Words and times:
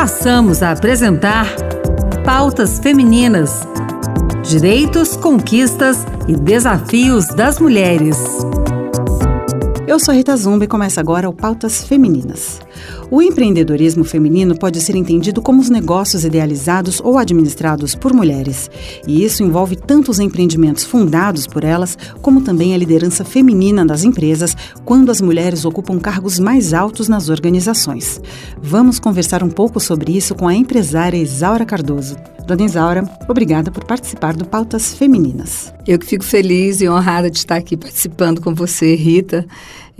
Passamos 0.00 0.62
a 0.62 0.70
apresentar 0.70 1.46
Pautas 2.24 2.78
Femininas: 2.78 3.68
Direitos, 4.42 5.14
Conquistas 5.14 6.06
e 6.26 6.34
Desafios 6.34 7.26
das 7.26 7.58
Mulheres. 7.58 8.16
Eu 9.86 10.00
sou 10.00 10.14
Rita 10.14 10.34
Zumba 10.38 10.64
e 10.64 10.68
começa 10.68 11.02
agora 11.02 11.28
o 11.28 11.34
Pautas 11.34 11.84
Femininas. 11.84 12.60
O 13.10 13.20
empreendedorismo 13.20 14.04
feminino 14.04 14.56
pode 14.56 14.80
ser 14.80 14.94
entendido 14.94 15.42
como 15.42 15.60
os 15.60 15.68
negócios 15.68 16.24
idealizados 16.24 17.00
ou 17.00 17.18
administrados 17.18 17.92
por 17.96 18.12
mulheres. 18.14 18.70
E 19.04 19.24
isso 19.24 19.42
envolve 19.42 19.74
tanto 19.74 20.12
os 20.12 20.20
empreendimentos 20.20 20.84
fundados 20.84 21.44
por 21.44 21.64
elas, 21.64 21.98
como 22.22 22.40
também 22.40 22.72
a 22.72 22.78
liderança 22.78 23.24
feminina 23.24 23.84
das 23.84 24.04
empresas, 24.04 24.56
quando 24.84 25.10
as 25.10 25.20
mulheres 25.20 25.64
ocupam 25.64 25.98
cargos 25.98 26.38
mais 26.38 26.72
altos 26.72 27.08
nas 27.08 27.28
organizações. 27.28 28.20
Vamos 28.62 29.00
conversar 29.00 29.42
um 29.42 29.50
pouco 29.50 29.80
sobre 29.80 30.16
isso 30.16 30.32
com 30.36 30.46
a 30.46 30.54
empresária 30.54 31.18
Isaura 31.18 31.66
Cardoso. 31.66 32.16
Dona 32.46 32.64
Isaura, 32.64 33.10
obrigada 33.28 33.72
por 33.72 33.84
participar 33.84 34.34
do 34.34 34.44
Pautas 34.44 34.94
Femininas. 34.94 35.72
Eu 35.86 35.98
que 35.98 36.06
fico 36.06 36.24
feliz 36.24 36.80
e 36.80 36.88
honrada 36.88 37.30
de 37.30 37.38
estar 37.38 37.56
aqui 37.56 37.76
participando 37.76 38.40
com 38.40 38.54
você, 38.54 38.94
Rita 38.94 39.46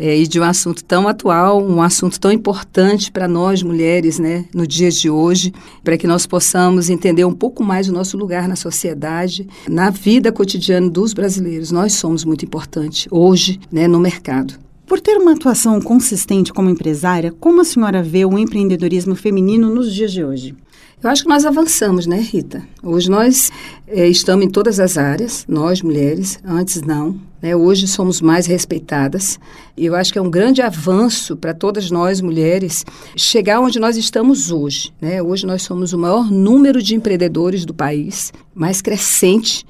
é, 0.00 0.16
e 0.16 0.27
de 0.27 0.40
um 0.40 0.42
assunto 0.42 0.82
tão 0.82 1.06
atual, 1.06 1.62
um 1.62 1.82
assunto 1.82 2.18
tão 2.18 2.32
importante 2.32 3.12
para 3.12 3.28
nós 3.28 3.62
mulheres, 3.62 4.18
né, 4.18 4.46
no 4.54 4.66
dia 4.66 4.90
de 4.90 5.10
hoje, 5.10 5.52
para 5.84 5.98
que 5.98 6.06
nós 6.06 6.24
possamos 6.24 6.88
entender 6.88 7.26
um 7.26 7.34
pouco 7.34 7.62
mais 7.62 7.86
o 7.86 7.92
nosso 7.92 8.16
lugar 8.16 8.48
na 8.48 8.56
sociedade, 8.56 9.46
na 9.68 9.90
vida 9.90 10.32
cotidiana 10.32 10.88
dos 10.88 11.12
brasileiros. 11.12 11.70
Nós 11.70 11.92
somos 11.92 12.24
muito 12.24 12.46
importantes 12.46 13.06
hoje, 13.10 13.60
né, 13.70 13.86
no 13.86 14.00
mercado. 14.00 14.70
Por 14.90 15.00
ter 15.00 15.16
uma 15.18 15.34
atuação 15.34 15.80
consistente 15.80 16.52
como 16.52 16.68
empresária, 16.68 17.30
como 17.38 17.60
a 17.60 17.64
senhora 17.64 18.02
vê 18.02 18.24
o 18.24 18.36
empreendedorismo 18.36 19.14
feminino 19.14 19.72
nos 19.72 19.94
dias 19.94 20.10
de 20.10 20.24
hoje? 20.24 20.52
Eu 21.01 21.09
acho 21.09 21.23
que 21.23 21.28
nós 21.28 21.46
avançamos, 21.46 22.09
né, 22.09 22.18
Rita? 22.18 22.66
Hoje 22.82 23.09
nós 23.09 23.52
é, 23.87 24.09
estamos 24.09 24.45
em 24.45 24.48
todas 24.50 24.80
as 24.80 24.98
áreas, 24.98 25.45
nós 25.46 25.80
mulheres, 25.80 26.40
antes 26.45 26.82
não. 26.82 27.16
Né? 27.40 27.54
Hoje 27.54 27.87
somos 27.87 28.20
mais 28.20 28.46
respeitadas. 28.46 29.38
E 29.76 29.87
eu 29.87 29.95
acho 29.95 30.12
que 30.12 30.18
é 30.18 30.23
um 30.23 30.28
grande 30.28 30.60
avanço 30.60 31.37
para 31.37 31.54
todas 31.54 31.88
nós 31.88 32.20
mulheres 32.20 32.84
chegar 33.15 33.60
onde 33.60 33.78
nós 33.78 33.96
estamos 33.96 34.50
hoje. 34.50 34.93
Né? 35.00 35.22
Hoje 35.22 35.46
nós 35.46 35.62
somos 35.62 35.93
o 35.93 35.98
maior 35.98 36.28
número 36.28 36.82
de 36.82 36.96
empreendedores 36.96 37.65
do 37.65 37.72
país, 37.72 38.32
mais 38.52 38.82
crescente, 38.82 39.65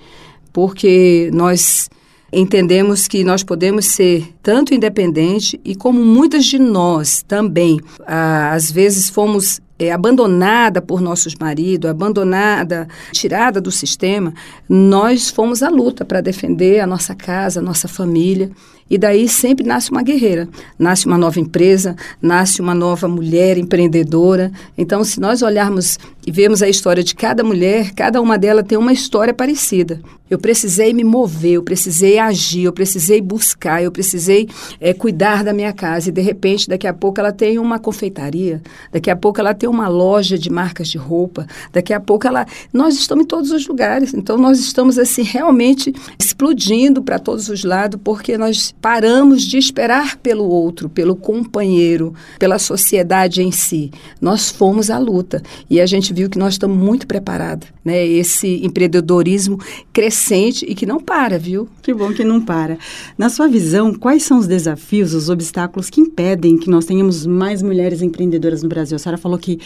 porque 0.50 1.30
nós 1.34 1.90
entendemos 2.32 3.08
que 3.08 3.24
nós 3.24 3.42
podemos 3.42 3.86
ser 3.86 4.32
tanto 4.42 4.74
independente 4.74 5.60
e 5.64 5.74
como 5.74 6.02
muitas 6.04 6.44
de 6.44 6.58
nós 6.58 7.22
também, 7.26 7.80
ah, 8.06 8.52
às 8.52 8.70
vezes 8.70 9.08
fomos 9.08 9.60
é, 9.80 9.90
abandonada 9.90 10.82
por 10.82 11.00
nossos 11.00 11.34
maridos, 11.34 11.90
abandonada, 11.90 12.86
tirada 13.12 13.60
do 13.60 13.70
sistema, 13.70 14.34
nós 14.68 15.30
fomos 15.30 15.62
à 15.62 15.70
luta 15.70 16.04
para 16.04 16.20
defender 16.20 16.80
a 16.80 16.86
nossa 16.86 17.14
casa, 17.14 17.60
a 17.60 17.62
nossa 17.62 17.88
família. 17.88 18.50
E 18.90 18.98
daí 18.98 19.28
sempre 19.28 19.64
nasce 19.64 19.90
uma 19.92 20.02
guerreira, 20.02 20.48
nasce 20.76 21.06
uma 21.06 21.16
nova 21.16 21.38
empresa, 21.38 21.94
nasce 22.20 22.60
uma 22.60 22.74
nova 22.74 23.06
mulher 23.06 23.56
empreendedora. 23.56 24.50
Então, 24.76 25.04
se 25.04 25.20
nós 25.20 25.42
olharmos 25.42 25.96
e 26.26 26.32
vemos 26.32 26.62
a 26.62 26.68
história 26.68 27.02
de 27.02 27.14
cada 27.14 27.44
mulher, 27.44 27.92
cada 27.94 28.20
uma 28.20 28.36
delas 28.36 28.66
tem 28.66 28.76
uma 28.76 28.92
história 28.92 29.32
parecida. 29.32 30.00
Eu 30.28 30.38
precisei 30.38 30.92
me 30.92 31.02
mover, 31.02 31.54
eu 31.54 31.62
precisei 31.62 32.20
agir, 32.20 32.62
eu 32.62 32.72
precisei 32.72 33.20
buscar, 33.20 33.82
eu 33.82 33.90
precisei 33.90 34.48
é, 34.80 34.94
cuidar 34.94 35.42
da 35.42 35.52
minha 35.52 35.72
casa. 35.72 36.08
E 36.08 36.12
de 36.12 36.20
repente, 36.20 36.68
daqui 36.68 36.86
a 36.86 36.94
pouco 36.94 37.18
ela 37.18 37.32
tem 37.32 37.58
uma 37.58 37.80
confeitaria, 37.80 38.62
daqui 38.92 39.10
a 39.10 39.16
pouco 39.16 39.40
ela 39.40 39.52
tem 39.52 39.68
uma 39.68 39.88
loja 39.88 40.38
de 40.38 40.48
marcas 40.48 40.88
de 40.88 40.98
roupa, 40.98 41.48
daqui 41.72 41.92
a 41.92 41.98
pouco 41.98 42.28
ela. 42.28 42.46
Nós 42.72 42.94
estamos 42.94 43.24
em 43.24 43.26
todos 43.26 43.50
os 43.50 43.66
lugares, 43.66 44.14
então 44.14 44.38
nós 44.38 44.60
estamos 44.60 44.98
assim 44.98 45.22
realmente 45.22 45.92
explodindo 46.16 47.02
para 47.02 47.18
todos 47.18 47.48
os 47.48 47.64
lados, 47.64 48.00
porque 48.04 48.38
nós 48.38 48.72
paramos 48.80 49.42
de 49.42 49.58
esperar 49.58 50.16
pelo 50.16 50.44
outro, 50.44 50.88
pelo 50.88 51.14
companheiro, 51.14 52.14
pela 52.38 52.58
sociedade 52.58 53.42
em 53.42 53.50
si. 53.50 53.90
Nós 54.20 54.50
fomos 54.50 54.90
à 54.90 54.98
luta 54.98 55.42
e 55.68 55.80
a 55.80 55.86
gente 55.86 56.12
viu 56.12 56.30
que 56.30 56.38
nós 56.38 56.54
estamos 56.54 56.76
muito 56.76 57.06
preparados, 57.06 57.68
né? 57.84 58.06
Esse 58.06 58.64
empreendedorismo 58.64 59.58
crescente 59.92 60.64
e 60.68 60.74
que 60.74 60.86
não 60.86 61.00
para, 61.00 61.38
viu? 61.38 61.68
Que 61.82 61.92
bom 61.92 62.12
que 62.12 62.24
não 62.24 62.40
para. 62.40 62.78
Na 63.18 63.28
sua 63.28 63.48
visão, 63.48 63.94
quais 63.94 64.22
são 64.22 64.38
os 64.38 64.46
desafios, 64.46 65.14
os 65.14 65.28
obstáculos 65.28 65.90
que 65.90 66.00
impedem 66.00 66.56
que 66.56 66.70
nós 66.70 66.84
tenhamos 66.84 67.26
mais 67.26 67.62
mulheres 67.62 68.02
empreendedoras 68.02 68.62
no 68.62 68.68
Brasil? 68.68 68.96
A 68.96 68.98
senhora 68.98 69.18
falou 69.18 69.38
que 69.38 69.58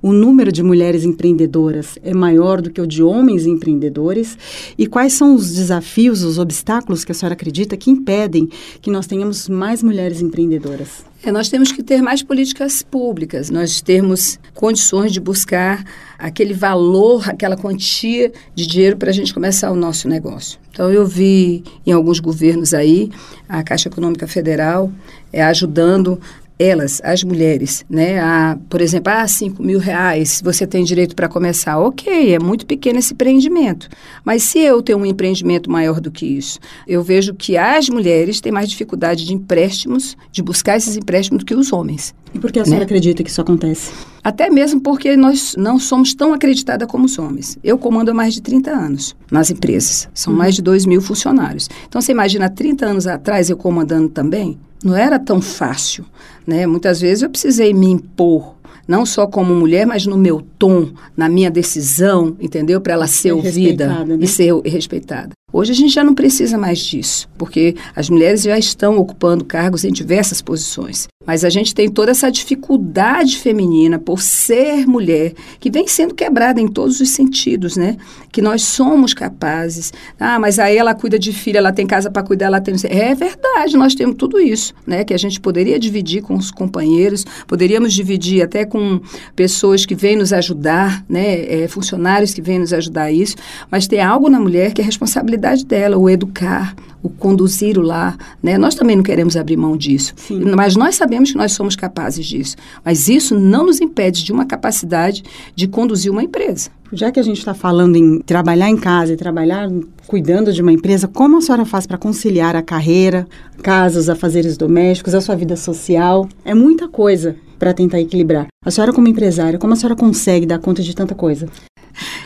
o 0.00 0.12
número 0.12 0.52
de 0.52 0.62
mulheres 0.62 1.04
empreendedoras 1.04 1.98
é 2.02 2.14
maior 2.14 2.60
do 2.60 2.70
que 2.70 2.80
o 2.80 2.86
de 2.86 3.02
homens 3.02 3.46
empreendedores? 3.46 4.38
E 4.76 4.86
quais 4.86 5.12
são 5.12 5.34
os 5.34 5.52
desafios, 5.54 6.22
os 6.22 6.38
obstáculos 6.38 7.04
que 7.04 7.12
a 7.12 7.14
senhora 7.14 7.34
acredita 7.34 7.76
que 7.76 7.90
impedem 7.90 8.48
que 8.80 8.90
nós 8.90 9.06
tenhamos 9.06 9.48
mais 9.48 9.82
mulheres 9.82 10.20
empreendedoras? 10.20 11.04
É, 11.22 11.32
nós 11.32 11.48
temos 11.48 11.72
que 11.72 11.82
ter 11.82 12.00
mais 12.00 12.22
políticas 12.22 12.80
públicas, 12.80 13.50
nós 13.50 13.80
temos 13.80 14.38
condições 14.54 15.12
de 15.12 15.18
buscar 15.18 15.84
aquele 16.16 16.54
valor, 16.54 17.28
aquela 17.28 17.56
quantia 17.56 18.32
de 18.54 18.66
dinheiro 18.66 18.96
para 18.96 19.10
a 19.10 19.12
gente 19.12 19.34
começar 19.34 19.72
o 19.72 19.74
nosso 19.74 20.08
negócio. 20.08 20.60
Então, 20.70 20.92
eu 20.92 21.04
vi 21.04 21.64
em 21.84 21.90
alguns 21.90 22.20
governos 22.20 22.72
aí, 22.72 23.10
a 23.48 23.64
Caixa 23.64 23.88
Econômica 23.88 24.28
Federal 24.28 24.92
é, 25.32 25.42
ajudando 25.42 26.20
elas, 26.58 27.00
as 27.04 27.22
mulheres, 27.22 27.84
né? 27.88 28.18
A, 28.20 28.58
por 28.68 28.80
exemplo, 28.80 29.12
ah, 29.12 29.26
5 29.26 29.62
mil 29.62 29.78
reais, 29.78 30.40
você 30.42 30.66
tem 30.66 30.84
direito 30.84 31.14
para 31.14 31.28
começar. 31.28 31.78
Ok, 31.78 32.34
é 32.34 32.38
muito 32.38 32.66
pequeno 32.66 32.98
esse 32.98 33.14
empreendimento. 33.14 33.88
Mas 34.24 34.42
se 34.42 34.58
eu 34.58 34.82
tenho 34.82 34.98
um 34.98 35.06
empreendimento 35.06 35.70
maior 35.70 36.00
do 36.00 36.10
que 36.10 36.26
isso, 36.26 36.58
eu 36.86 37.02
vejo 37.02 37.34
que 37.34 37.56
as 37.56 37.88
mulheres 37.88 38.40
têm 38.40 38.50
mais 38.50 38.68
dificuldade 38.68 39.24
de 39.24 39.32
empréstimos, 39.32 40.16
de 40.32 40.42
buscar 40.42 40.76
esses 40.76 40.96
empréstimos 40.96 41.42
do 41.42 41.46
que 41.46 41.54
os 41.54 41.72
homens. 41.72 42.14
E 42.34 42.38
por 42.38 42.50
que 42.50 42.58
a 42.58 42.64
senhora 42.64 42.80
né? 42.80 42.86
acredita 42.86 43.22
que 43.22 43.30
isso 43.30 43.40
acontece? 43.40 43.92
Até 44.28 44.50
mesmo 44.50 44.78
porque 44.78 45.16
nós 45.16 45.54
não 45.56 45.78
somos 45.78 46.12
tão 46.12 46.34
acreditadas 46.34 46.86
como 46.86 47.06
os 47.06 47.18
homens. 47.18 47.56
Eu 47.64 47.78
comando 47.78 48.10
há 48.10 48.14
mais 48.14 48.34
de 48.34 48.42
30 48.42 48.70
anos 48.70 49.16
nas 49.30 49.50
empresas. 49.50 50.06
São 50.12 50.34
uhum. 50.34 50.38
mais 50.38 50.54
de 50.54 50.60
2 50.60 50.84
mil 50.84 51.00
funcionários. 51.00 51.66
Então, 51.88 51.98
você 51.98 52.12
imagina, 52.12 52.50
30 52.50 52.84
anos 52.84 53.06
atrás 53.06 53.48
eu 53.48 53.56
comandando 53.56 54.10
também? 54.10 54.58
Não 54.84 54.94
era 54.94 55.18
tão 55.18 55.40
fácil, 55.40 56.04
né? 56.46 56.66
Muitas 56.66 57.00
vezes 57.00 57.22
eu 57.22 57.30
precisei 57.30 57.72
me 57.72 57.86
impor, 57.86 58.54
não 58.86 59.06
só 59.06 59.26
como 59.26 59.54
mulher, 59.54 59.86
mas 59.86 60.04
no 60.04 60.18
meu 60.18 60.42
tom, 60.58 60.90
na 61.16 61.26
minha 61.26 61.50
decisão, 61.50 62.36
entendeu? 62.38 62.82
Para 62.82 62.92
ela 62.92 63.06
ser 63.06 63.32
ouvida 63.32 64.04
né? 64.04 64.18
e 64.20 64.26
ser 64.26 64.52
respeitada. 64.60 65.30
Hoje 65.50 65.72
a 65.72 65.74
gente 65.74 65.94
já 65.94 66.04
não 66.04 66.14
precisa 66.14 66.58
mais 66.58 66.78
disso, 66.78 67.26
porque 67.38 67.74
as 67.96 68.10
mulheres 68.10 68.42
já 68.42 68.58
estão 68.58 68.98
ocupando 68.98 69.46
cargos 69.46 69.82
em 69.82 69.90
diversas 69.90 70.42
posições. 70.42 71.08
Mas 71.26 71.42
a 71.42 71.48
gente 71.48 71.74
tem 71.74 71.90
toda 71.90 72.10
essa 72.10 72.30
dificuldade 72.30 73.38
feminina 73.38 73.98
por 73.98 74.20
ser 74.20 74.86
mulher, 74.86 75.32
que 75.58 75.70
vem 75.70 75.86
sendo 75.86 76.14
quebrada 76.14 76.60
em 76.60 76.68
todos 76.68 77.00
os 77.00 77.10
sentidos, 77.10 77.76
né? 77.76 77.96
Que 78.30 78.40
nós 78.40 78.62
somos 78.62 79.14
capazes. 79.14 79.92
Ah, 80.18 80.38
mas 80.38 80.58
aí 80.58 80.76
ela 80.76 80.94
cuida 80.94 81.18
de 81.18 81.32
filha, 81.32 81.58
ela 81.58 81.72
tem 81.72 81.86
casa 81.86 82.10
para 82.10 82.22
cuidar, 82.22 82.46
ela 82.46 82.60
tem. 82.60 82.74
É 82.84 83.14
verdade, 83.14 83.76
nós 83.76 83.94
temos 83.94 84.16
tudo 84.16 84.38
isso, 84.38 84.74
né? 84.86 85.02
Que 85.02 85.12
a 85.12 85.18
gente 85.18 85.40
poderia 85.40 85.78
dividir 85.78 86.22
com 86.22 86.34
os 86.34 86.50
companheiros, 86.50 87.24
poderíamos 87.46 87.92
dividir 87.94 88.42
até 88.42 88.64
com 88.64 89.00
pessoas 89.34 89.84
que 89.84 89.94
vêm 89.94 90.16
nos 90.16 90.32
ajudar, 90.32 91.04
né? 91.08 91.62
É, 91.62 91.68
funcionários 91.68 92.32
que 92.32 92.40
vêm 92.40 92.58
nos 92.58 92.72
ajudar 92.72 93.04
a 93.04 93.12
isso. 93.12 93.36
Mas 93.70 93.86
tem 93.86 94.00
algo 94.00 94.30
na 94.30 94.40
mulher 94.40 94.72
que 94.72 94.80
é 94.80 94.84
responsabilidade 94.84 95.37
dela, 95.38 95.96
o 95.96 96.10
educar, 96.10 96.74
o 97.02 97.08
conduzir 97.08 97.78
o 97.78 97.82
lar, 97.82 98.16
né? 98.42 98.58
Nós 98.58 98.74
também 98.74 98.96
não 98.96 99.02
queremos 99.02 99.36
abrir 99.36 99.56
mão 99.56 99.76
disso, 99.76 100.14
Sim. 100.16 100.40
mas 100.54 100.76
nós 100.76 100.96
sabemos 100.96 101.30
que 101.30 101.38
nós 101.38 101.52
somos 101.52 101.76
capazes 101.76 102.26
disso. 102.26 102.56
Mas 102.84 103.08
isso 103.08 103.38
não 103.38 103.66
nos 103.66 103.80
impede 103.80 104.24
de 104.24 104.32
uma 104.32 104.44
capacidade 104.44 105.22
de 105.54 105.68
conduzir 105.68 106.10
uma 106.10 106.22
empresa. 106.22 106.70
Já 106.92 107.12
que 107.12 107.20
a 107.20 107.22
gente 107.22 107.38
está 107.38 107.52
falando 107.52 107.96
em 107.96 108.20
trabalhar 108.20 108.68
em 108.68 108.76
casa 108.76 109.12
e 109.12 109.16
trabalhar 109.16 109.68
cuidando 110.06 110.52
de 110.52 110.62
uma 110.62 110.72
empresa, 110.72 111.06
como 111.06 111.36
a 111.36 111.40
senhora 111.42 111.66
faz 111.66 111.86
para 111.86 111.98
conciliar 111.98 112.56
a 112.56 112.62
carreira, 112.62 113.26
casa, 113.62 114.00
os 114.00 114.08
afazeres 114.08 114.56
domésticos, 114.56 115.14
a 115.14 115.20
sua 115.20 115.36
vida 115.36 115.54
social? 115.54 116.26
É 116.44 116.54
muita 116.54 116.88
coisa 116.88 117.36
para 117.58 117.74
tentar 117.74 118.00
equilibrar. 118.00 118.46
A 118.64 118.70
senhora, 118.70 118.92
como 118.92 119.08
empresária, 119.08 119.58
como 119.58 119.74
a 119.74 119.76
senhora 119.76 119.96
consegue 119.96 120.46
dar 120.46 120.58
conta 120.58 120.82
de 120.82 120.94
tanta 120.94 121.14
coisa? 121.14 121.48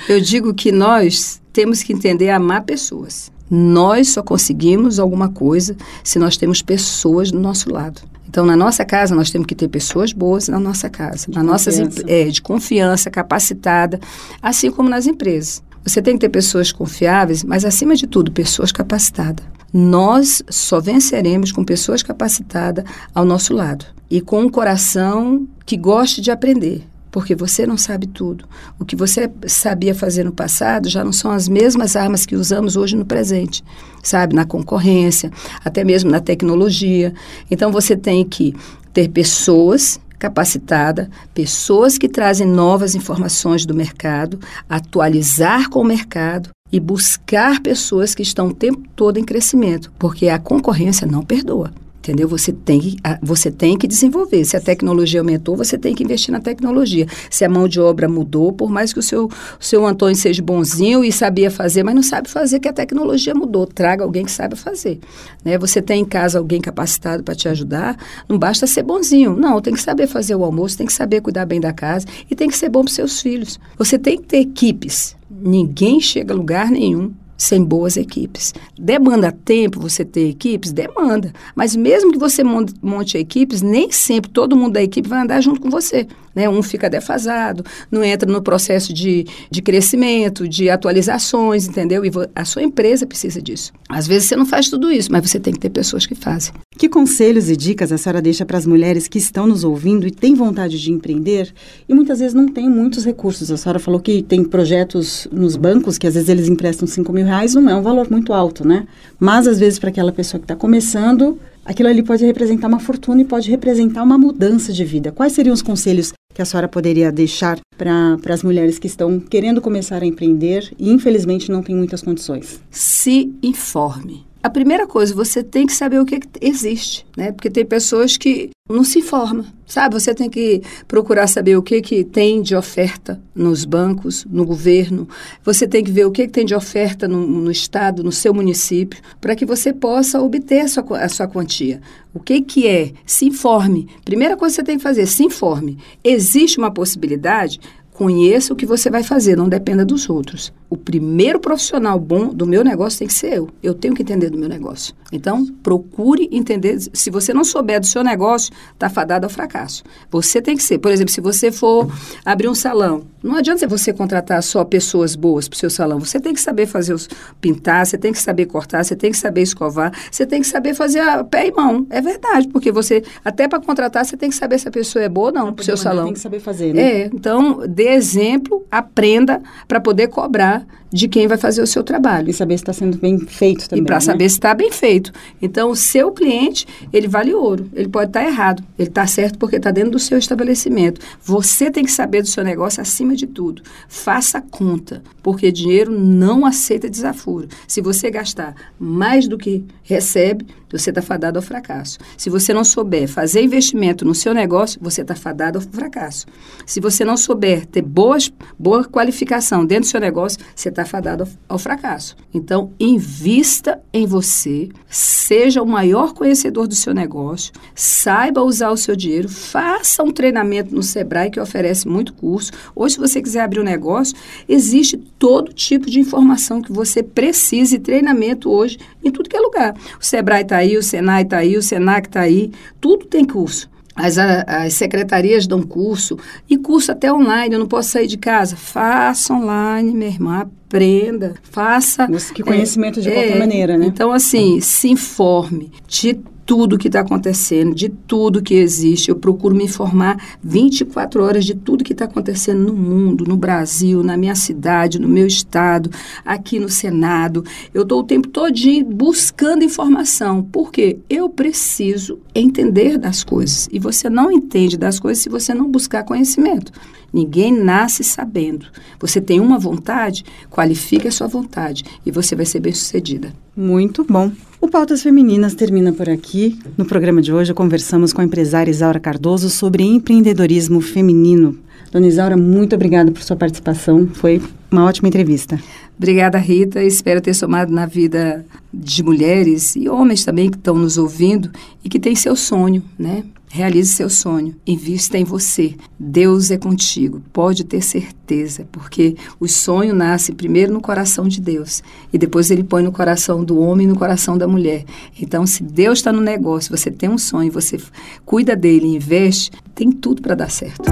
Eu 0.08 0.20
digo 0.20 0.52
que 0.52 0.72
nós 0.72 1.40
temos 1.52 1.82
que 1.82 1.92
entender 1.92 2.30
amar 2.30 2.62
pessoas. 2.62 3.30
Nós 3.50 4.08
só 4.08 4.22
conseguimos 4.22 4.98
alguma 4.98 5.28
coisa 5.28 5.76
se 6.02 6.18
nós 6.18 6.36
temos 6.36 6.62
pessoas 6.62 7.30
do 7.30 7.38
nosso 7.38 7.70
lado. 7.70 8.00
Então, 8.26 8.46
na 8.46 8.56
nossa 8.56 8.82
casa, 8.82 9.14
nós 9.14 9.30
temos 9.30 9.46
que 9.46 9.54
ter 9.54 9.68
pessoas 9.68 10.12
boas 10.12 10.48
na 10.48 10.58
nossa 10.58 10.88
casa, 10.88 11.26
de 11.28 11.36
na 11.36 11.42
nossas 11.42 11.78
é, 12.06 12.24
de 12.24 12.40
confiança, 12.40 13.10
capacitada, 13.10 14.00
assim 14.40 14.70
como 14.70 14.88
nas 14.88 15.06
empresas. 15.06 15.62
Você 15.84 16.00
tem 16.00 16.14
que 16.14 16.20
ter 16.20 16.30
pessoas 16.30 16.72
confiáveis, 16.72 17.44
mas 17.44 17.64
acima 17.64 17.94
de 17.94 18.06
tudo, 18.06 18.32
pessoas 18.32 18.72
capacitadas. 18.72 19.44
Nós 19.70 20.42
só 20.48 20.80
venceremos 20.80 21.52
com 21.52 21.62
pessoas 21.62 22.02
capacitadas 22.02 22.84
ao 23.14 23.24
nosso 23.24 23.52
lado 23.52 23.84
e 24.08 24.20
com 24.20 24.40
um 24.40 24.48
coração 24.48 25.46
que 25.66 25.76
goste 25.76 26.22
de 26.22 26.30
aprender 26.30 26.86
porque 27.12 27.34
você 27.34 27.66
não 27.66 27.76
sabe 27.76 28.06
tudo. 28.06 28.46
O 28.80 28.84
que 28.84 28.96
você 28.96 29.30
sabia 29.46 29.94
fazer 29.94 30.24
no 30.24 30.32
passado 30.32 30.88
já 30.88 31.04
não 31.04 31.12
são 31.12 31.30
as 31.30 31.46
mesmas 31.46 31.94
armas 31.94 32.26
que 32.26 32.34
usamos 32.34 32.74
hoje 32.74 32.96
no 32.96 33.04
presente, 33.04 33.62
sabe? 34.02 34.34
Na 34.34 34.46
concorrência, 34.46 35.30
até 35.62 35.84
mesmo 35.84 36.10
na 36.10 36.20
tecnologia. 36.20 37.12
Então 37.50 37.70
você 37.70 37.94
tem 37.94 38.24
que 38.24 38.56
ter 38.94 39.08
pessoas 39.10 40.00
capacitada, 40.18 41.10
pessoas 41.34 41.98
que 41.98 42.08
trazem 42.08 42.46
novas 42.46 42.94
informações 42.94 43.66
do 43.66 43.74
mercado, 43.74 44.40
atualizar 44.68 45.68
com 45.68 45.80
o 45.80 45.84
mercado 45.84 46.48
e 46.70 46.80
buscar 46.80 47.60
pessoas 47.60 48.14
que 48.14 48.22
estão 48.22 48.48
o 48.48 48.54
tempo 48.54 48.82
todo 48.96 49.18
em 49.18 49.24
crescimento, 49.24 49.92
porque 49.98 50.28
a 50.28 50.38
concorrência 50.38 51.06
não 51.06 51.22
perdoa. 51.22 51.72
Entendeu? 52.02 52.26
Você 52.26 52.52
tem, 52.52 52.80
que, 52.80 52.96
você 53.22 53.48
tem 53.48 53.78
que 53.78 53.86
desenvolver. 53.86 54.44
Se 54.44 54.56
a 54.56 54.60
tecnologia 54.60 55.20
aumentou, 55.20 55.56
você 55.56 55.78
tem 55.78 55.94
que 55.94 56.02
investir 56.02 56.32
na 56.32 56.40
tecnologia. 56.40 57.06
Se 57.30 57.44
a 57.44 57.48
mão 57.48 57.68
de 57.68 57.80
obra 57.80 58.08
mudou, 58.08 58.52
por 58.52 58.68
mais 58.68 58.92
que 58.92 58.98
o 58.98 59.02
seu, 59.02 59.26
o 59.26 59.64
seu 59.64 59.86
Antônio 59.86 60.16
seja 60.16 60.42
bonzinho 60.42 61.04
e 61.04 61.12
sabia 61.12 61.48
fazer, 61.48 61.84
mas 61.84 61.94
não 61.94 62.02
sabe 62.02 62.28
fazer, 62.28 62.58
que 62.58 62.66
a 62.66 62.72
tecnologia 62.72 63.32
mudou. 63.36 63.68
Traga 63.68 64.02
alguém 64.02 64.24
que 64.24 64.32
saiba 64.32 64.56
fazer. 64.56 64.98
Né? 65.44 65.56
Você 65.58 65.80
tem 65.80 66.00
em 66.00 66.04
casa 66.04 66.40
alguém 66.40 66.60
capacitado 66.60 67.22
para 67.22 67.36
te 67.36 67.48
ajudar, 67.48 67.96
não 68.28 68.36
basta 68.36 68.66
ser 68.66 68.82
bonzinho. 68.82 69.36
Não, 69.36 69.60
tem 69.60 69.72
que 69.72 69.80
saber 69.80 70.08
fazer 70.08 70.34
o 70.34 70.42
almoço, 70.42 70.76
tem 70.76 70.88
que 70.88 70.92
saber 70.92 71.20
cuidar 71.20 71.46
bem 71.46 71.60
da 71.60 71.72
casa 71.72 72.04
e 72.28 72.34
tem 72.34 72.48
que 72.48 72.56
ser 72.56 72.68
bom 72.68 72.82
para 72.82 72.92
seus 72.92 73.22
filhos. 73.22 73.60
Você 73.78 73.96
tem 73.96 74.16
que 74.16 74.24
ter 74.24 74.38
equipes. 74.38 75.14
Ninguém 75.30 76.00
chega 76.00 76.34
a 76.34 76.36
lugar 76.36 76.68
nenhum 76.68 77.12
sem 77.42 77.64
boas 77.64 77.96
equipes. 77.96 78.54
Demanda 78.78 79.32
tempo 79.32 79.80
você 79.80 80.04
ter 80.04 80.28
equipes? 80.28 80.70
Demanda. 80.70 81.32
Mas 81.56 81.74
mesmo 81.74 82.12
que 82.12 82.18
você 82.18 82.44
monte 82.44 83.18
equipes, 83.18 83.62
nem 83.62 83.90
sempre 83.90 84.30
todo 84.30 84.56
mundo 84.56 84.74
da 84.74 84.82
equipe 84.82 85.08
vai 85.08 85.22
andar 85.22 85.40
junto 85.40 85.60
com 85.60 85.68
você. 85.68 86.06
Né? 86.36 86.48
Um 86.48 86.62
fica 86.62 86.88
defasado, 86.88 87.64
não 87.90 88.04
entra 88.04 88.30
no 88.30 88.40
processo 88.40 88.94
de, 88.94 89.26
de 89.50 89.60
crescimento, 89.60 90.48
de 90.48 90.70
atualizações, 90.70 91.66
entendeu? 91.66 92.04
E 92.04 92.10
a 92.32 92.44
sua 92.44 92.62
empresa 92.62 93.08
precisa 93.08 93.42
disso. 93.42 93.72
Às 93.88 94.06
vezes 94.06 94.28
você 94.28 94.36
não 94.36 94.46
faz 94.46 94.70
tudo 94.70 94.90
isso, 94.92 95.10
mas 95.10 95.28
você 95.28 95.40
tem 95.40 95.52
que 95.52 95.58
ter 95.58 95.70
pessoas 95.70 96.06
que 96.06 96.14
fazem. 96.14 96.54
Que 96.82 96.88
conselhos 96.88 97.48
e 97.48 97.56
dicas 97.56 97.92
a 97.92 97.96
senhora 97.96 98.20
deixa 98.20 98.44
para 98.44 98.58
as 98.58 98.66
mulheres 98.66 99.06
que 99.06 99.16
estão 99.16 99.46
nos 99.46 99.62
ouvindo 99.62 100.04
e 100.04 100.10
têm 100.10 100.34
vontade 100.34 100.80
de 100.80 100.90
empreender 100.90 101.54
e 101.88 101.94
muitas 101.94 102.18
vezes 102.18 102.34
não 102.34 102.48
têm 102.48 102.68
muitos 102.68 103.04
recursos? 103.04 103.52
A 103.52 103.56
senhora 103.56 103.78
falou 103.78 104.00
que 104.00 104.20
tem 104.20 104.42
projetos 104.42 105.28
nos 105.30 105.54
bancos 105.54 105.96
que 105.96 106.08
às 106.08 106.14
vezes 106.14 106.28
eles 106.28 106.48
emprestam 106.48 106.88
5 106.88 107.12
mil 107.12 107.24
reais, 107.24 107.54
não 107.54 107.70
é 107.70 107.76
um 107.76 107.82
valor 107.82 108.10
muito 108.10 108.32
alto, 108.32 108.66
né? 108.66 108.84
Mas 109.16 109.46
às 109.46 109.60
vezes 109.60 109.78
para 109.78 109.90
aquela 109.90 110.10
pessoa 110.10 110.40
que 110.40 110.44
está 110.44 110.56
começando, 110.56 111.38
aquilo 111.64 111.88
ali 111.88 112.02
pode 112.02 112.26
representar 112.26 112.66
uma 112.66 112.80
fortuna 112.80 113.20
e 113.20 113.24
pode 113.24 113.48
representar 113.48 114.02
uma 114.02 114.18
mudança 114.18 114.72
de 114.72 114.84
vida. 114.84 115.12
Quais 115.12 115.34
seriam 115.34 115.54
os 115.54 115.62
conselhos 115.62 116.12
que 116.34 116.42
a 116.42 116.44
senhora 116.44 116.66
poderia 116.66 117.12
deixar 117.12 117.60
para 117.78 118.18
as 118.28 118.42
mulheres 118.42 118.80
que 118.80 118.88
estão 118.88 119.20
querendo 119.20 119.60
começar 119.60 120.02
a 120.02 120.06
empreender 120.06 120.74
e 120.76 120.90
infelizmente 120.90 121.48
não 121.48 121.62
têm 121.62 121.76
muitas 121.76 122.02
condições? 122.02 122.60
Se 122.72 123.32
informe 123.40 124.31
a 124.42 124.50
primeira 124.50 124.86
coisa, 124.86 125.14
você 125.14 125.42
tem 125.42 125.66
que 125.66 125.72
saber 125.72 126.00
o 126.00 126.04
que, 126.04 126.18
existe, 126.40 127.06
né? 127.16 127.30
Porque 127.30 127.48
tem 127.48 127.64
pessoas 127.64 128.16
que 128.16 128.50
não 128.68 128.82
se 128.82 128.98
informam, 128.98 129.44
sabe? 129.66 129.94
Você 129.94 130.12
tem 130.14 130.28
que 130.28 130.62
procurar 130.88 131.28
saber 131.28 131.56
o 131.56 131.62
que, 131.62 131.80
que 131.80 132.02
tem 132.02 132.42
de 132.42 132.56
oferta 132.56 133.20
nos 133.34 133.64
bancos, 133.64 134.24
no 134.28 134.44
governo. 134.44 135.08
Você 135.44 135.68
tem 135.68 135.84
que 135.84 135.92
ver 135.92 136.06
o 136.06 136.10
que, 136.10 136.26
que 136.26 136.32
tem 136.32 136.44
de 136.44 136.54
oferta 136.54 137.06
no, 137.06 137.24
no 137.24 137.50
estado, 137.50 138.02
no 138.02 138.10
seu 138.10 138.34
município, 138.34 139.00
para 139.20 139.36
que 139.36 139.46
você 139.46 139.72
possa 139.72 140.20
obter 140.20 140.60
a 140.60 140.68
sua, 140.68 140.98
a 140.98 141.08
sua 141.08 141.28
quantia. 141.28 141.80
O 142.12 142.18
que, 142.18 142.40
que 142.40 142.66
é? 142.66 142.92
Se 143.06 143.26
informe. 143.26 143.88
Primeira 144.04 144.36
coisa 144.36 144.54
que 144.54 144.60
você 144.60 144.66
tem 144.66 144.76
que 144.76 144.82
fazer, 144.82 145.06
se 145.06 145.22
informe. 145.22 145.78
Existe 146.02 146.58
uma 146.58 146.70
possibilidade? 146.70 147.60
Conheça 147.92 148.52
o 148.52 148.56
que 148.56 148.66
você 148.66 148.90
vai 148.90 149.02
fazer, 149.02 149.36
não 149.36 149.48
dependa 149.48 149.84
dos 149.84 150.08
outros 150.08 150.52
o 150.72 150.76
primeiro 150.78 151.38
profissional 151.38 152.00
bom 152.00 152.28
do 152.28 152.46
meu 152.46 152.64
negócio 152.64 153.00
tem 153.00 153.06
que 153.06 153.12
ser 153.12 153.36
eu. 153.36 153.50
Eu 153.62 153.74
tenho 153.74 153.94
que 153.94 154.00
entender 154.00 154.30
do 154.30 154.38
meu 154.38 154.48
negócio. 154.48 154.94
Então, 155.12 155.44
procure 155.62 156.26
entender. 156.32 156.78
Se 156.94 157.10
você 157.10 157.34
não 157.34 157.44
souber 157.44 157.78
do 157.78 157.86
seu 157.86 158.02
negócio, 158.02 158.50
está 158.72 158.88
fadado 158.88 159.26
ao 159.26 159.30
fracasso. 159.30 159.84
Você 160.10 160.40
tem 160.40 160.56
que 160.56 160.62
ser. 160.62 160.78
Por 160.78 160.90
exemplo, 160.90 161.12
se 161.12 161.20
você 161.20 161.52
for 161.52 161.92
abrir 162.24 162.48
um 162.48 162.54
salão, 162.54 163.02
não 163.22 163.36
adianta 163.36 163.68
você 163.68 163.92
contratar 163.92 164.42
só 164.42 164.64
pessoas 164.64 165.14
boas 165.14 165.46
para 165.46 165.56
o 165.56 165.58
seu 165.58 165.68
salão. 165.68 166.00
Você 166.00 166.18
tem 166.18 166.32
que 166.32 166.40
saber 166.40 166.64
fazer 166.64 166.94
os 166.94 167.06
pintar, 167.38 167.84
você 167.84 167.98
tem 167.98 168.10
que 168.10 168.18
saber 168.18 168.46
cortar, 168.46 168.82
você 168.82 168.96
tem 168.96 169.10
que 169.10 169.18
saber 169.18 169.42
escovar, 169.42 169.92
você 170.10 170.24
tem 170.24 170.40
que 170.40 170.46
saber 170.46 170.72
fazer 170.72 171.00
a 171.00 171.22
pé 171.22 171.48
e 171.48 171.52
mão. 171.52 171.86
É 171.90 172.00
verdade, 172.00 172.48
porque 172.48 172.72
você 172.72 173.04
até 173.22 173.46
para 173.46 173.60
contratar 173.60 174.06
você 174.06 174.16
tem 174.16 174.30
que 174.30 174.36
saber 174.36 174.58
se 174.58 174.66
a 174.66 174.70
pessoa 174.70 175.04
é 175.04 175.08
boa 175.10 175.26
ou 175.26 175.34
não 175.34 175.52
para 175.52 175.60
o 175.60 175.64
seu 175.66 175.76
salão. 175.76 176.06
Tem 176.06 176.14
que 176.14 176.20
saber 176.20 176.40
fazer, 176.40 176.72
né? 176.72 177.02
É. 177.02 177.10
Então, 177.12 177.60
dê 177.82 177.88
exemplo, 177.88 178.64
aprenda 178.70 179.42
para 179.66 179.80
poder 179.80 180.06
cobrar 180.06 180.64
de 180.92 181.08
quem 181.08 181.26
vai 181.26 181.38
fazer 181.38 181.62
o 181.62 181.66
seu 181.66 181.82
trabalho. 181.82 182.30
E 182.30 182.32
saber 182.32 182.56
se 182.58 182.62
está 182.62 182.72
sendo 182.72 182.98
bem 182.98 183.18
feito 183.18 183.68
também. 183.68 183.82
E 183.82 183.86
para 183.86 183.96
né? 183.96 184.00
saber 184.00 184.28
se 184.28 184.36
está 184.36 184.54
bem 184.54 184.70
feito. 184.70 185.12
Então, 185.40 185.70
o 185.70 185.76
seu 185.76 186.12
cliente, 186.12 186.66
ele 186.92 187.08
vale 187.08 187.32
ouro. 187.32 187.70
Ele 187.72 187.88
pode 187.88 188.10
estar 188.10 188.20
tá 188.20 188.26
errado. 188.26 188.62
Ele 188.78 188.88
está 188.88 189.06
certo 189.06 189.38
porque 189.38 189.56
está 189.56 189.70
dentro 189.70 189.92
do 189.92 189.98
seu 189.98 190.18
estabelecimento. 190.18 191.00
Você 191.22 191.70
tem 191.70 191.84
que 191.84 191.92
saber 191.92 192.22
do 192.22 192.28
seu 192.28 192.44
negócio 192.44 192.80
acima 192.82 193.16
de 193.16 193.26
tudo. 193.26 193.62
Faça 193.88 194.40
conta, 194.40 195.02
porque 195.22 195.50
dinheiro 195.50 195.90
não 195.98 196.44
aceita 196.44 196.90
desaforo. 196.90 197.48
Se 197.66 197.80
você 197.80 198.10
gastar 198.10 198.54
mais 198.78 199.26
do 199.26 199.38
que 199.38 199.64
recebe, 199.82 200.46
você 200.72 200.90
está 200.90 201.02
fadado 201.02 201.38
ao 201.38 201.42
fracasso. 201.42 201.98
Se 202.16 202.30
você 202.30 202.52
não 202.54 202.64
souber 202.64 203.06
fazer 203.06 203.42
investimento 203.42 204.04
no 204.04 204.14
seu 204.14 204.32
negócio, 204.32 204.80
você 204.82 205.02
está 205.02 205.14
fadado 205.14 205.58
ao 205.58 205.64
fracasso. 205.64 206.26
Se 206.64 206.80
você 206.80 207.04
não 207.04 207.16
souber 207.16 207.66
ter 207.66 207.82
boas, 207.82 208.32
boa 208.58 208.84
qualificação 208.84 209.66
dentro 209.66 209.84
do 209.84 209.90
seu 209.90 210.00
negócio, 210.00 210.40
você 210.54 210.70
está 210.70 210.81
fadado 210.84 211.26
ao, 211.48 211.58
fracasso. 211.58 212.16
Então, 212.32 212.72
invista 212.78 213.80
em 213.92 214.06
você, 214.06 214.68
seja 214.88 215.62
o 215.62 215.66
maior 215.66 216.14
conhecedor 216.14 216.66
do 216.66 216.74
seu 216.74 216.92
negócio, 216.94 217.52
saiba 217.74 218.42
usar 218.42 218.70
o 218.70 218.76
seu 218.76 218.96
dinheiro, 218.96 219.28
faça 219.28 220.02
um 220.02 220.10
treinamento 220.10 220.74
no 220.74 220.82
Sebrae 220.82 221.30
que 221.30 221.40
oferece 221.40 221.86
muito 221.86 222.12
curso. 222.14 222.52
Ou 222.74 222.88
se 222.88 222.98
você 222.98 223.20
quiser 223.20 223.42
abrir 223.42 223.60
um 223.60 223.64
negócio, 223.64 224.16
existe 224.48 224.96
todo 224.96 225.52
tipo 225.52 225.90
de 225.90 226.00
informação 226.00 226.60
que 226.60 226.72
você 226.72 227.02
precise, 227.02 227.78
treinamento 227.78 228.50
hoje 228.50 228.78
em 229.04 229.10
tudo 229.10 229.28
que 229.28 229.36
é 229.36 229.40
lugar. 229.40 229.74
O 230.00 230.04
Sebrae 230.04 230.42
está 230.42 230.56
aí, 230.58 230.76
o 230.76 230.82
Senai 230.82 231.22
está 231.22 231.38
aí, 231.38 231.56
o 231.56 231.62
Senac 231.62 232.08
está 232.08 232.20
aí, 232.20 232.50
tudo 232.80 233.06
tem 233.06 233.24
curso. 233.24 233.70
As, 233.94 234.16
as 234.18 234.74
secretarias 234.74 235.46
dão 235.46 235.62
curso, 235.62 236.18
e 236.48 236.56
curso 236.56 236.92
até 236.92 237.12
online, 237.12 237.54
eu 237.54 237.58
não 237.58 237.66
posso 237.66 237.90
sair 237.90 238.06
de 238.06 238.16
casa. 238.16 238.56
Faça 238.56 239.34
online, 239.34 239.92
minha 239.92 240.10
irmã, 240.10 240.40
aprenda, 240.40 241.34
faça. 241.42 242.08
Que 242.34 242.42
conhecimento 242.42 243.00
é, 243.00 243.02
de 243.02 243.10
qualquer 243.10 243.36
é, 243.36 243.38
maneira, 243.38 243.76
né? 243.76 243.86
Então, 243.86 244.10
assim, 244.10 244.60
se 244.60 244.88
informe 244.88 245.70
de 245.86 246.18
tudo 246.44 246.78
que 246.78 246.88
está 246.88 247.00
acontecendo, 247.00 247.74
de 247.74 247.88
tudo 247.88 248.42
que 248.42 248.54
existe. 248.54 249.10
Eu 249.10 249.16
procuro 249.16 249.54
me 249.54 249.64
informar 249.64 250.36
24 250.42 251.22
horas 251.22 251.44
de 251.44 251.54
tudo 251.54 251.84
que 251.84 251.92
está 251.92 252.04
acontecendo 252.04 252.64
no 252.66 252.74
mundo, 252.74 253.24
no 253.26 253.36
Brasil, 253.36 254.02
na 254.02 254.16
minha 254.16 254.34
cidade, 254.34 254.98
no 254.98 255.08
meu 255.08 255.26
estado, 255.26 255.90
aqui 256.24 256.58
no 256.58 256.68
Senado. 256.68 257.44
Eu 257.72 257.82
estou 257.82 258.00
o 258.00 258.04
tempo 258.04 258.28
todo 258.28 258.52
buscando 258.86 259.64
informação, 259.64 260.42
porque 260.52 260.98
eu 261.08 261.28
preciso 261.28 262.18
entender 262.34 262.98
das 262.98 263.24
coisas. 263.24 263.68
E 263.72 263.78
você 263.78 264.10
não 264.10 264.30
entende 264.30 264.76
das 264.76 265.00
coisas 265.00 265.22
se 265.22 265.28
você 265.28 265.54
não 265.54 265.70
buscar 265.70 266.04
conhecimento. 266.04 266.72
Ninguém 267.12 267.52
nasce 267.52 268.02
sabendo. 268.02 268.66
Você 268.98 269.20
tem 269.20 269.40
uma 269.40 269.58
vontade, 269.58 270.24
qualifique 270.50 271.08
a 271.08 271.12
sua 271.12 271.26
vontade 271.26 271.84
e 272.04 272.10
você 272.10 272.34
vai 272.34 272.46
ser 272.46 272.60
bem-sucedida. 272.60 273.32
Muito 273.54 274.04
bom. 274.04 274.32
O 274.62 274.68
Pautas 274.68 275.02
Femininas 275.02 275.56
termina 275.56 275.92
por 275.92 276.08
aqui. 276.08 276.56
No 276.78 276.84
programa 276.84 277.20
de 277.20 277.32
hoje, 277.32 277.52
conversamos 277.52 278.12
com 278.12 278.20
a 278.20 278.24
empresária 278.24 278.70
Isaura 278.70 279.00
Cardoso 279.00 279.50
sobre 279.50 279.82
empreendedorismo 279.82 280.80
feminino. 280.80 281.58
Dona 281.90 282.06
Isaura, 282.06 282.36
muito 282.36 282.74
obrigada 282.74 283.10
por 283.10 283.22
sua 283.22 283.36
participação. 283.36 284.08
Foi 284.14 284.40
uma 284.70 284.84
ótima 284.84 285.08
entrevista. 285.08 285.58
Obrigada, 285.96 286.38
Rita. 286.38 286.82
Espero 286.82 287.20
ter 287.20 287.34
somado 287.34 287.72
na 287.72 287.86
vida 287.86 288.44
de 288.72 289.02
mulheres 289.02 289.76
e 289.76 289.88
homens 289.88 290.24
também 290.24 290.50
que 290.50 290.56
estão 290.56 290.74
nos 290.74 290.98
ouvindo 290.98 291.50
e 291.84 291.88
que 291.88 292.00
têm 292.00 292.16
seu 292.16 292.34
sonho, 292.34 292.82
né? 292.98 293.24
Realize 293.54 293.92
seu 293.92 294.08
sonho, 294.08 294.56
invista 294.66 295.18
em 295.18 295.24
você. 295.24 295.74
Deus 296.00 296.50
é 296.50 296.56
contigo, 296.56 297.20
pode 297.34 297.64
ter 297.64 297.82
certeza, 297.82 298.66
porque 298.72 299.14
o 299.38 299.46
sonho 299.46 299.94
nasce 299.94 300.32
primeiro 300.32 300.72
no 300.72 300.80
coração 300.80 301.28
de 301.28 301.38
Deus 301.38 301.82
e 302.10 302.16
depois 302.16 302.50
ele 302.50 302.64
põe 302.64 302.82
no 302.82 302.90
coração 302.90 303.44
do 303.44 303.60
homem 303.60 303.86
e 303.86 303.90
no 303.90 303.98
coração 303.98 304.38
da 304.38 304.48
mulher. 304.48 304.86
Então, 305.20 305.46
se 305.46 305.62
Deus 305.62 305.98
está 305.98 306.10
no 306.10 306.22
negócio, 306.22 306.74
você 306.74 306.90
tem 306.90 307.10
um 307.10 307.18
sonho, 307.18 307.52
você 307.52 307.78
cuida 308.24 308.56
dele, 308.56 308.86
investe, 308.86 309.50
tem 309.74 309.92
tudo 309.92 310.22
para 310.22 310.34
dar 310.34 310.50
certo. 310.50 310.90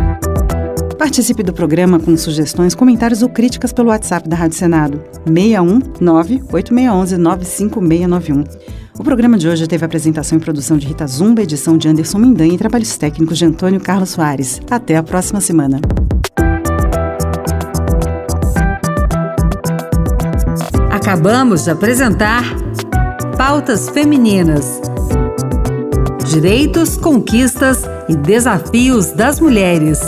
Participe 1.00 1.42
do 1.42 1.54
programa 1.54 1.98
com 1.98 2.14
sugestões, 2.14 2.74
comentários 2.74 3.22
ou 3.22 3.30
críticas 3.30 3.72
pelo 3.72 3.88
WhatsApp 3.88 4.28
da 4.28 4.36
Rádio 4.36 4.58
Senado, 4.58 5.02
61 5.26 5.80
98611 5.98 7.16
95691. 7.16 8.44
O 8.98 9.02
programa 9.02 9.38
de 9.38 9.48
hoje 9.48 9.66
teve 9.66 9.82
apresentação 9.82 10.36
e 10.36 10.40
produção 10.42 10.76
de 10.76 10.86
Rita 10.86 11.06
Zumba, 11.06 11.40
edição 11.40 11.78
de 11.78 11.88
Anderson 11.88 12.18
Mindan 12.18 12.48
e 12.48 12.58
trabalhos 12.58 12.98
técnicos 12.98 13.38
de 13.38 13.46
Antônio 13.46 13.80
Carlos 13.80 14.10
Soares. 14.10 14.60
Até 14.70 14.98
a 14.98 15.02
próxima 15.02 15.40
semana. 15.40 15.80
Acabamos 20.90 21.64
de 21.64 21.70
apresentar 21.70 22.44
Pautas 23.38 23.88
Femininas. 23.88 24.82
Direitos, 26.26 26.98
conquistas 26.98 27.84
e 28.06 28.14
desafios 28.14 29.12
das 29.12 29.40
mulheres. 29.40 29.98